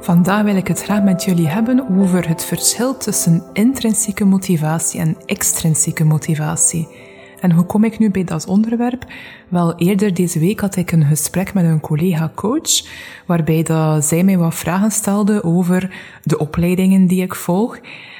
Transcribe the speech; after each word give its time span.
Vandaag 0.00 0.42
wil 0.42 0.56
ik 0.56 0.68
het 0.68 0.82
graag 0.82 1.02
met 1.02 1.24
jullie 1.24 1.48
hebben 1.48 1.88
over 1.98 2.28
het 2.28 2.44
verschil 2.44 2.96
tussen 2.96 3.42
intrinsieke 3.52 4.24
motivatie 4.24 5.00
en 5.00 5.16
extrinsieke 5.26 6.04
motivatie. 6.04 6.88
En 7.40 7.52
hoe 7.52 7.64
kom 7.64 7.84
ik 7.84 7.98
nu 7.98 8.10
bij 8.10 8.24
dat 8.24 8.46
onderwerp? 8.46 9.04
Wel, 9.48 9.74
eerder 9.74 10.14
deze 10.14 10.38
week 10.38 10.60
had 10.60 10.76
ik 10.76 10.92
een 10.92 11.04
gesprek 11.04 11.54
met 11.54 11.64
een 11.64 11.80
collega-coach, 11.80 12.86
waarbij 13.26 13.62
dat 13.62 14.04
zij 14.04 14.24
mij 14.24 14.38
wat 14.38 14.54
vragen 14.54 14.90
stelde 14.90 15.44
over 15.44 15.94
de 16.22 16.38
opleidingen 16.38 17.06
die 17.06 17.22
ik 17.22 17.34
volg. 17.34 17.78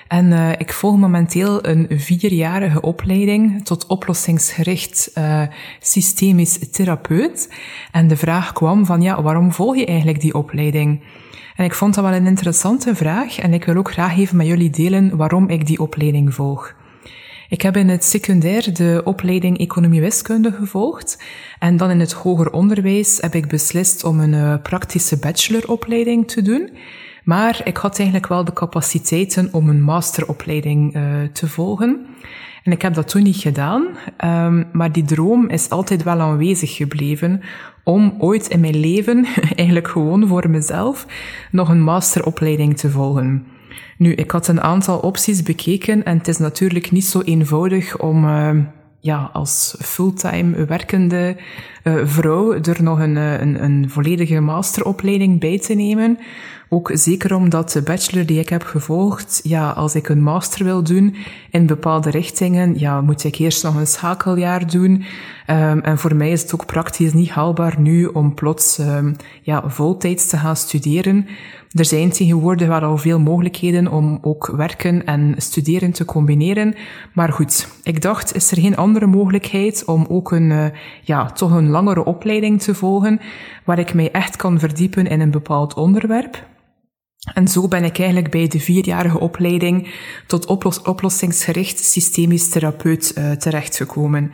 En 0.09 0.27
uh, 0.27 0.53
ik 0.53 0.73
volg 0.73 0.97
momenteel 0.97 1.67
een 1.67 1.87
vierjarige 1.91 2.81
opleiding 2.81 3.65
tot 3.65 3.87
oplossingsgericht 3.87 5.11
uh, 5.19 5.43
systemisch 5.81 6.71
therapeut. 6.71 7.53
En 7.93 8.09
de 8.09 8.17
vraag 8.17 8.53
kwam 8.53 8.87
van, 8.87 9.03
ja, 9.03 9.23
waarom 9.23 9.53
volg 9.53 9.77
je 9.77 9.87
eigenlijk 9.87 10.21
die 10.21 10.35
opleiding? 10.35 11.03
En 11.57 11.65
ik 11.65 11.75
vond 11.75 11.95
dat 11.95 12.05
wel 12.05 12.13
een 12.13 12.27
interessante 12.27 12.95
vraag 12.95 13.39
en 13.39 13.53
ik 13.53 13.65
wil 13.65 13.77
ook 13.77 13.93
graag 13.93 14.19
even 14.19 14.37
met 14.37 14.47
jullie 14.47 14.71
delen 14.71 15.17
waarom 15.17 15.49
ik 15.49 15.67
die 15.67 15.81
opleiding 15.81 16.35
volg. 16.35 16.75
Ik 17.51 17.63
heb 17.63 17.77
in 17.77 17.89
het 17.89 18.05
secundair 18.05 18.75
de 18.75 19.01
opleiding 19.05 19.59
Economie 19.59 20.01
Wiskunde 20.01 20.53
gevolgd 20.53 21.23
en 21.59 21.77
dan 21.77 21.91
in 21.91 22.01
het 22.01 22.13
hoger 22.13 22.53
onderwijs 22.53 23.19
heb 23.21 23.35
ik 23.35 23.49
beslist 23.49 24.05
om 24.05 24.21
een 24.21 24.33
uh, 24.33 24.55
praktische 24.63 25.19
bacheloropleiding 25.19 26.31
te 26.31 26.43
doen. 26.43 26.71
Maar 27.25 27.61
ik 27.65 27.77
had 27.77 27.99
eigenlijk 27.99 28.29
wel 28.29 28.45
de 28.45 28.53
capaciteiten 28.53 29.49
om 29.53 29.69
een 29.69 29.83
masteropleiding 29.83 30.97
uh, 30.97 31.03
te 31.33 31.49
volgen. 31.49 32.07
En 32.65 32.73
ik 32.73 32.83
heb 32.83 32.95
dat 32.95 33.09
toen 33.09 33.23
niet 33.23 33.37
gedaan, 33.37 33.87
um, 34.25 34.69
maar 34.73 34.93
die 34.93 35.05
droom 35.05 35.49
is 35.49 35.71
altijd 35.71 36.03
wel 36.03 36.21
aanwezig 36.21 36.77
gebleven 36.77 37.41
om 37.85 38.15
ooit 38.19 38.49
in 38.49 38.61
mijn 38.61 38.81
leven, 38.81 39.27
eigenlijk 39.57 39.89
gewoon 39.89 40.29
voor 40.29 40.51
mezelf, 40.51 41.07
nog 41.51 41.69
een 41.69 41.83
masteropleiding 41.83 42.79
te 42.79 42.91
volgen. 42.91 43.47
Nu, 43.97 44.13
ik 44.15 44.31
had 44.31 44.49
een 44.49 44.61
aantal 44.61 44.99
opties 44.99 45.43
bekeken 45.43 46.05
en 46.05 46.19
het 46.19 46.29
is 46.29 46.39
natuurlijk 46.39 46.91
niet 46.91 47.05
zo 47.05 47.21
eenvoudig 47.21 47.99
om 47.99 48.25
uh, 48.25 48.51
ja, 49.01 49.31
als 49.33 49.77
fulltime 49.79 50.65
werkende 50.65 51.37
uh, 51.85 51.95
vrouw 52.05 52.53
er 52.53 52.83
nog 52.83 52.99
een, 52.99 53.17
eh, 53.17 53.41
een, 53.41 53.65
een 53.65 53.91
volledige 53.91 54.41
masteropleiding 54.41 55.41
bij 55.41 55.59
te 55.59 55.75
nemen. 55.75 56.19
Ook 56.73 56.91
zeker 56.93 57.35
omdat 57.35 57.71
de 57.71 57.83
bachelor 57.83 58.27
die 58.27 58.39
ik 58.39 58.49
heb 58.49 58.63
gevolgd, 58.63 59.41
ja, 59.43 59.71
als 59.71 59.95
ik 59.95 60.09
een 60.09 60.23
master 60.23 60.65
wil 60.65 60.83
doen 60.83 61.17
in 61.51 61.67
bepaalde 61.67 62.11
richtingen, 62.11 62.79
ja, 62.79 63.01
moet 63.01 63.25
ik 63.25 63.37
eerst 63.37 63.63
nog 63.63 63.77
een 63.77 63.87
schakeljaar 63.87 64.71
doen. 64.71 65.05
Um, 65.47 65.81
en 65.81 65.99
voor 65.99 66.17
mij 66.17 66.31
is 66.31 66.43
het 66.43 66.55
ook 66.55 66.67
praktisch 66.67 67.13
niet 67.13 67.31
haalbaar 67.31 67.81
nu 67.81 68.07
om 68.07 68.35
plots 68.35 68.79
um, 68.79 69.17
ja, 69.43 69.63
voltijds 69.67 70.27
te 70.27 70.37
gaan 70.37 70.57
studeren. 70.57 71.27
Er 71.73 71.85
zijn 71.85 72.11
tegenwoordig 72.11 72.69
wel 72.69 72.81
al 72.81 72.97
veel 72.99 73.21
mogelijkheden 73.21 73.89
om 73.89 74.19
ook 74.23 74.47
werken 74.57 75.07
en 75.07 75.35
studeren 75.37 75.93
te 75.93 76.05
combineren. 76.05 76.75
Maar 77.13 77.33
goed, 77.33 77.69
ik 77.83 78.03
dacht, 78.03 78.35
is 78.35 78.51
er 78.51 78.61
geen 78.61 78.77
andere 78.77 79.07
mogelijkheid 79.07 79.85
om 79.85 80.07
ook 80.09 80.33
een, 80.33 80.51
uh, 80.51 80.65
ja, 81.03 81.31
toch 81.31 81.53
een 81.53 81.69
langere 81.69 82.05
opleiding 82.05 82.63
te 82.63 82.75
volgen, 82.75 83.21
waar 83.65 83.79
ik 83.79 83.95
mij 83.95 84.11
echt 84.11 84.37
kan 84.37 84.59
verdiepen 84.59 85.07
in 85.07 85.21
een 85.21 85.31
bepaald 85.31 85.75
onderwerp. 85.75 86.49
En 87.21 87.49
zo 87.49 87.69
ben 87.69 87.85
ik 87.85 87.99
eigenlijk 87.99 88.31
bij 88.31 88.49
de 88.49 88.61
vierjarige 88.61 89.21
opleiding 89.21 89.89
tot 90.27 90.47
oplos 90.47 90.83
oplossingsgericht 90.83 91.85
systemisch 91.85 92.49
therapeut 92.49 93.15
uh, 93.19 93.31
terechtgekomen. 93.31 94.33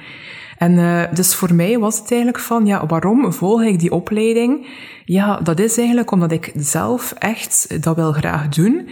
En 0.58 0.72
uh, 0.72 1.02
dus 1.12 1.34
voor 1.34 1.54
mij 1.54 1.78
was 1.78 1.98
het 1.98 2.10
eigenlijk 2.10 2.42
van, 2.42 2.66
ja, 2.66 2.86
waarom 2.86 3.32
volg 3.32 3.62
ik 3.62 3.78
die 3.78 3.92
opleiding? 3.92 4.66
Ja, 5.04 5.40
dat 5.40 5.60
is 5.60 5.78
eigenlijk 5.78 6.10
omdat 6.10 6.32
ik 6.32 6.52
zelf 6.56 7.12
echt 7.12 7.82
dat 7.82 7.96
wil 7.96 8.12
graag 8.12 8.48
doen. 8.48 8.88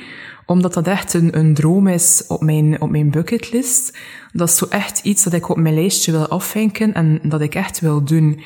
Omdat 0.46 0.74
dat 0.74 0.86
echt 0.86 1.14
een, 1.14 1.38
een 1.38 1.54
droom 1.54 1.88
is 1.88 2.24
op 2.28 2.42
mijn, 2.42 2.80
op 2.80 2.90
mijn 2.90 3.10
bucketlist. 3.10 3.98
Dat 4.32 4.48
is 4.48 4.56
zo 4.56 4.66
echt 4.68 5.00
iets 5.02 5.24
dat 5.24 5.32
ik 5.32 5.48
op 5.48 5.56
mijn 5.56 5.74
lijstje 5.74 6.12
wil 6.12 6.28
afvinken 6.28 6.94
en 6.94 7.20
dat 7.22 7.40
ik 7.40 7.54
echt 7.54 7.80
wil 7.80 8.04
doen. 8.04 8.40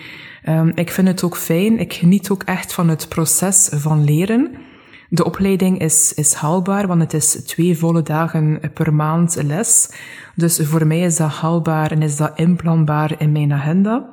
Um, 0.49 0.73
ik 0.75 0.91
vind 0.91 1.09
het 1.09 1.23
ook 1.23 1.37
fijn. 1.37 1.79
Ik 1.79 1.93
geniet 1.93 2.31
ook 2.31 2.43
echt 2.43 2.73
van 2.73 2.89
het 2.89 3.09
proces 3.09 3.69
van 3.73 4.05
leren. 4.05 4.67
De 5.09 5.25
opleiding 5.25 5.79
is, 5.81 6.15
is 6.15 6.33
haalbaar, 6.33 6.87
want 6.87 7.01
het 7.01 7.15
is 7.15 7.31
twee 7.31 7.79
volle 7.79 8.03
dagen 8.03 8.61
per 8.75 8.95
maand 8.95 9.43
les. 9.43 9.91
Dus 10.35 10.61
voor 10.63 10.87
mij 10.87 11.01
is 11.01 11.17
dat 11.17 11.31
haalbaar 11.31 11.91
en 11.91 12.03
is 12.03 12.17
dat 12.17 12.33
inplanbaar 12.35 13.15
in 13.19 13.33
mijn 13.33 13.53
agenda. 13.53 14.09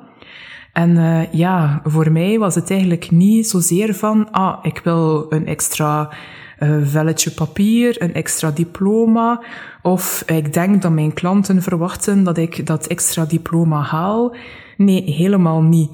En 0.72 0.90
uh, 0.90 1.32
ja, 1.32 1.80
voor 1.84 2.12
mij 2.12 2.38
was 2.38 2.54
het 2.54 2.70
eigenlijk 2.70 3.10
niet 3.10 3.48
zozeer 3.48 3.94
van, 3.94 4.30
ah, 4.30 4.58
ik 4.62 4.80
wil 4.84 5.26
een 5.28 5.46
extra 5.46 6.10
uh, 6.58 6.76
velletje 6.82 7.30
papier, 7.30 8.02
een 8.02 8.14
extra 8.14 8.50
diploma, 8.50 9.42
of 9.82 10.22
ik 10.26 10.52
denk 10.52 10.82
dat 10.82 10.92
mijn 10.92 11.12
klanten 11.12 11.62
verwachten 11.62 12.24
dat 12.24 12.36
ik 12.38 12.66
dat 12.66 12.86
extra 12.86 13.24
diploma 13.24 13.80
haal. 13.80 14.36
Nee, 14.76 15.02
helemaal 15.02 15.62
niet. 15.62 15.90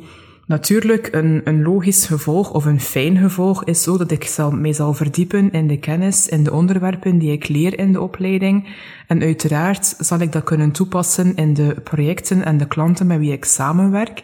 Natuurlijk, 0.47 1.09
een, 1.13 1.41
een 1.45 1.63
logisch 1.63 2.07
gevolg 2.07 2.53
of 2.53 2.65
een 2.65 2.81
fijn 2.81 3.17
gevolg 3.17 3.65
is 3.65 3.83
zo 3.83 3.99
dat 3.99 4.11
ik 4.11 4.25
zal, 4.25 4.51
mij 4.51 4.73
zal 4.73 4.95
verdiepen 4.95 5.51
in 5.51 5.67
de 5.67 5.79
kennis 5.79 6.29
en 6.29 6.43
de 6.43 6.53
onderwerpen 6.53 7.19
die 7.19 7.33
ik 7.33 7.49
leer 7.49 7.79
in 7.79 7.93
de 7.93 8.01
opleiding. 8.01 8.69
En 9.07 9.23
uiteraard 9.23 9.95
zal 9.99 10.19
ik 10.19 10.33
dat 10.33 10.45
kunnen 10.45 10.73
toepassen 10.73 11.35
in 11.35 11.55
de 11.55 11.75
projecten 11.85 12.45
en 12.45 12.57
de 12.57 12.67
klanten 12.67 13.07
met 13.07 13.19
wie 13.19 13.33
ik 13.33 13.45
samenwerk. 13.45 14.23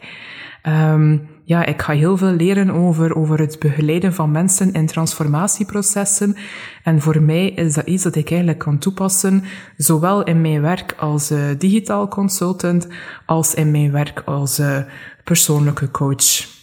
Um, 0.67 1.29
ja, 1.45 1.65
ik 1.65 1.83
ga 1.83 1.93
heel 1.93 2.17
veel 2.17 2.33
leren 2.33 2.71
over, 2.71 3.17
over 3.17 3.39
het 3.39 3.59
begeleiden 3.59 4.15
van 4.15 4.31
mensen 4.31 4.73
in 4.73 4.87
transformatieprocessen. 4.87 6.37
En 6.83 7.01
voor 7.01 7.23
mij 7.23 7.49
is 7.49 7.75
dat 7.75 7.87
iets 7.87 8.03
dat 8.03 8.17
ik 8.17 8.29
eigenlijk 8.29 8.59
kan 8.59 8.79
toepassen, 8.79 9.45
zowel 9.77 10.25
in 10.25 10.41
mijn 10.41 10.61
werk 10.61 10.95
als 10.99 11.31
uh, 11.31 11.39
digitaal 11.59 12.09
consultant, 12.09 12.89
als 13.27 13.55
in 13.55 13.71
mijn 13.71 13.93
werk 13.93 14.23
als 14.25 14.59
uh, 14.59 14.79
persoonlijke 15.25 15.91
coach. 15.91 16.57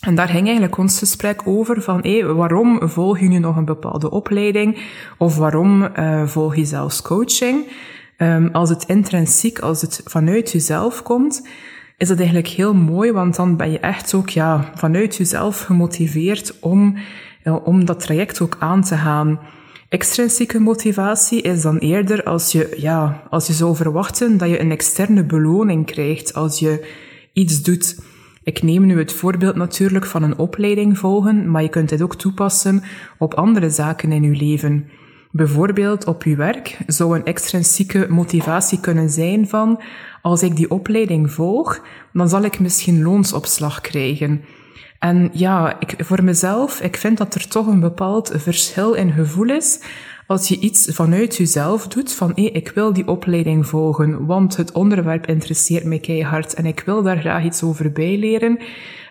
En 0.00 0.14
daar 0.14 0.28
ging 0.28 0.44
eigenlijk 0.44 0.78
ons 0.78 0.98
gesprek 0.98 1.42
over 1.44 1.82
van, 1.82 2.00
hé, 2.02 2.34
waarom 2.34 2.88
volg 2.88 3.18
je 3.18 3.28
nu 3.28 3.38
nog 3.38 3.56
een 3.56 3.64
bepaalde 3.64 4.10
opleiding? 4.10 4.78
Of 5.18 5.36
waarom 5.36 5.82
uh, 5.82 6.26
volg 6.26 6.56
je 6.56 6.64
zelfs 6.64 7.02
coaching? 7.02 7.66
Um, 8.18 8.48
als 8.52 8.68
het 8.68 8.84
intrinsiek, 8.84 9.58
als 9.58 9.80
het 9.80 10.00
vanuit 10.04 10.52
jezelf 10.52 11.02
komt, 11.02 11.48
is 12.00 12.08
dat 12.08 12.18
eigenlijk 12.18 12.48
heel 12.48 12.74
mooi, 12.74 13.12
want 13.12 13.36
dan 13.36 13.56
ben 13.56 13.70
je 13.70 13.78
echt 13.78 14.14
ook 14.14 14.28
ja, 14.28 14.72
vanuit 14.74 15.16
jezelf 15.16 15.60
gemotiveerd 15.60 16.58
om, 16.60 16.96
om 17.64 17.84
dat 17.84 18.00
traject 18.00 18.40
ook 18.40 18.56
aan 18.58 18.82
te 18.82 18.96
gaan. 18.96 19.40
Extrinsieke 19.88 20.58
motivatie 20.58 21.42
is 21.42 21.62
dan 21.62 21.78
eerder 21.78 22.22
als 22.22 22.52
je, 22.52 22.74
ja, 22.76 23.22
als 23.30 23.46
je 23.46 23.52
zou 23.52 23.76
verwachten 23.76 24.38
dat 24.38 24.48
je 24.48 24.60
een 24.60 24.70
externe 24.70 25.24
beloning 25.24 25.86
krijgt 25.86 26.34
als 26.34 26.58
je 26.58 26.86
iets 27.32 27.62
doet. 27.62 27.98
Ik 28.42 28.62
neem 28.62 28.86
nu 28.86 28.98
het 28.98 29.12
voorbeeld 29.12 29.56
natuurlijk 29.56 30.06
van 30.06 30.22
een 30.22 30.38
opleiding 30.38 30.98
volgen, 30.98 31.50
maar 31.50 31.62
je 31.62 31.68
kunt 31.68 31.88
dit 31.88 32.02
ook 32.02 32.16
toepassen 32.16 32.82
op 33.18 33.34
andere 33.34 33.70
zaken 33.70 34.12
in 34.12 34.22
je 34.22 34.36
leven. 34.36 34.90
Bijvoorbeeld 35.32 36.04
op 36.06 36.22
uw 36.22 36.36
werk 36.36 36.78
zou 36.86 37.18
een 37.18 37.24
extrinsieke 37.24 38.06
motivatie 38.08 38.80
kunnen 38.80 39.10
zijn 39.10 39.48
van 39.48 39.80
als 40.22 40.42
ik 40.42 40.56
die 40.56 40.70
opleiding 40.70 41.32
volg, 41.32 41.80
dan 42.12 42.28
zal 42.28 42.42
ik 42.42 42.60
misschien 42.60 43.02
loonsopslag 43.02 43.80
krijgen. 43.80 44.44
En 44.98 45.30
ja, 45.32 45.80
ik, 45.80 45.94
voor 45.98 46.24
mezelf, 46.24 46.80
ik 46.80 46.96
vind 46.96 47.18
dat 47.18 47.34
er 47.34 47.48
toch 47.48 47.66
een 47.66 47.80
bepaald 47.80 48.32
verschil 48.34 48.92
in 48.92 49.12
gevoel 49.12 49.50
is 49.50 49.80
Als 50.30 50.48
je 50.48 50.58
iets 50.58 50.88
vanuit 50.94 51.36
jezelf 51.36 51.88
doet, 51.88 52.12
van 52.12 52.32
hé, 52.34 52.42
ik 52.42 52.68
wil 52.74 52.92
die 52.92 53.08
opleiding 53.08 53.66
volgen, 53.66 54.26
want 54.26 54.56
het 54.56 54.72
onderwerp 54.72 55.26
interesseert 55.26 55.84
mij 55.84 55.98
keihard 55.98 56.54
en 56.54 56.66
ik 56.66 56.82
wil 56.86 57.02
daar 57.02 57.18
graag 57.18 57.44
iets 57.44 57.62
over 57.62 57.92
bijleren. 57.92 58.58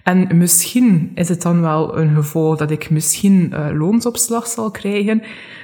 En 0.04 0.38
misschien 0.38 1.12
is 1.16 1.30
het 1.30 1.42
dan 1.42 1.62
wel 1.62 1.98
een 1.98 2.16
gevolg 2.16 2.58
dat 2.58 2.72
ik 2.72 2.90
misschien 2.90 3.52
uh, 3.54 3.68
loonsopslag 3.74 4.48
zal 4.48 4.72
krijgen, 4.72 5.22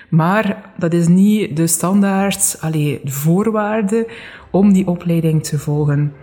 maar 0.10 0.72
dat 0.78 0.94
is 0.94 1.08
niet 1.08 1.58
de 1.58 1.68
standaard, 1.68 2.58
allee, 2.60 3.00
de 3.04 3.12
voorwaarde 3.12 4.08
om 4.52 4.74
die 4.74 4.88
opleiding 4.88 5.44
te 5.44 5.60
volgen. 5.60 6.14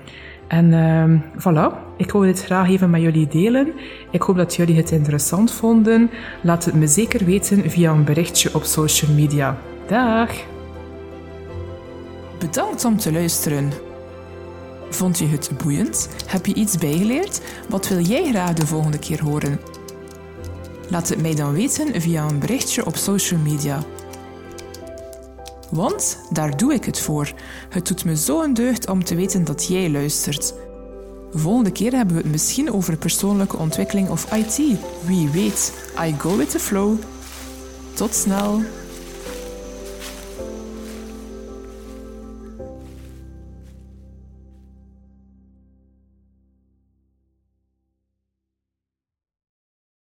En 0.53 0.73
uh, 0.73 1.21
voilà, 1.39 1.97
ik 1.97 2.13
wil 2.13 2.21
dit 2.21 2.45
graag 2.45 2.69
even 2.69 2.91
met 2.91 3.01
jullie 3.01 3.27
delen. 3.27 3.73
Ik 4.11 4.23
hoop 4.23 4.37
dat 4.37 4.55
jullie 4.55 4.77
het 4.77 4.91
interessant 4.91 5.53
vonden. 5.53 6.11
Laat 6.43 6.65
het 6.65 6.75
me 6.75 6.87
zeker 6.87 7.25
weten 7.25 7.71
via 7.71 7.93
een 7.93 8.05
berichtje 8.05 8.55
op 8.55 8.65
social 8.65 9.13
media. 9.13 9.59
Dag! 9.87 10.31
Bedankt 12.39 12.85
om 12.85 12.97
te 12.97 13.13
luisteren. 13.13 13.73
Vond 14.91 15.19
je 15.19 15.27
het 15.27 15.51
boeiend? 15.63 16.09
Heb 16.27 16.47
je 16.47 16.55
iets 16.55 16.79
bijgeleerd? 16.79 17.41
Wat 17.69 17.89
wil 17.89 18.01
jij 18.01 18.31
graag 18.31 18.53
de 18.53 18.67
volgende 18.67 18.99
keer 18.99 19.23
horen? 19.23 19.61
Laat 20.89 21.09
het 21.09 21.23
mij 21.23 21.35
dan 21.35 21.53
weten 21.53 22.01
via 22.01 22.25
een 22.29 22.39
berichtje 22.39 22.87
op 22.87 22.97
social 22.97 23.41
media. 23.41 23.83
Want 25.73 26.19
daar 26.31 26.57
doe 26.57 26.75
ik 26.75 26.85
het 26.85 26.99
voor. 26.99 27.33
Het 27.69 27.87
doet 27.87 28.05
me 28.05 28.17
zo 28.17 28.43
een 28.43 28.55
deugd 28.55 28.89
om 28.89 29.05
te 29.05 29.15
weten 29.15 29.45
dat 29.45 29.67
jij 29.67 29.91
luistert. 29.91 30.55
Volgende 31.33 31.73
keer 31.73 31.93
hebben 31.93 32.17
we 32.17 32.23
het 32.23 32.31
misschien 32.31 32.73
over 32.73 32.97
persoonlijke 32.97 33.57
ontwikkeling 33.57 34.09
of 34.09 34.33
IT. 34.33 34.61
Wie 35.05 35.29
weet, 35.29 35.73
I 36.07 36.15
go 36.19 36.37
with 36.37 36.51
the 36.51 36.59
flow. 36.59 36.99
Tot 37.95 38.15
snel! 38.15 38.61